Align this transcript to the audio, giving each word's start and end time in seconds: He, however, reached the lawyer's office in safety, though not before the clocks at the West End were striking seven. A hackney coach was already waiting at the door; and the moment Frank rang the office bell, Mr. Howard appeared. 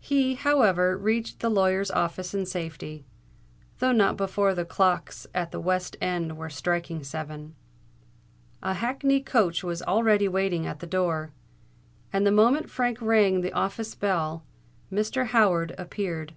He, 0.00 0.32
however, 0.36 0.96
reached 0.96 1.40
the 1.40 1.50
lawyer's 1.50 1.90
office 1.90 2.32
in 2.32 2.46
safety, 2.46 3.04
though 3.80 3.92
not 3.92 4.16
before 4.16 4.54
the 4.54 4.64
clocks 4.64 5.26
at 5.34 5.50
the 5.50 5.60
West 5.60 5.94
End 6.00 6.38
were 6.38 6.48
striking 6.48 7.04
seven. 7.04 7.54
A 8.62 8.72
hackney 8.72 9.20
coach 9.20 9.62
was 9.62 9.82
already 9.82 10.26
waiting 10.26 10.66
at 10.66 10.80
the 10.80 10.86
door; 10.86 11.34
and 12.14 12.26
the 12.26 12.32
moment 12.32 12.70
Frank 12.70 13.02
rang 13.02 13.42
the 13.42 13.52
office 13.52 13.94
bell, 13.94 14.42
Mr. 14.90 15.26
Howard 15.26 15.74
appeared. 15.76 16.32